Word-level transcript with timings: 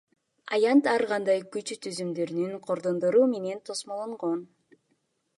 Аянт 0.55 0.87
ар 0.93 1.03
кандай 1.09 1.43
күч 1.55 1.73
түзүмдөрүнүн 1.85 2.55
кордондору 2.69 3.27
менен 3.35 3.61
тосмолонгон. 3.69 4.41